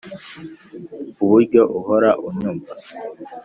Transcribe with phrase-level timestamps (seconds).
[1.23, 2.71] uburyo uhora unyumva.